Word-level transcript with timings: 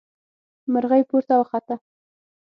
مرغۍ 0.71 1.01
پورته 1.09 1.33
وخته. 1.39 1.75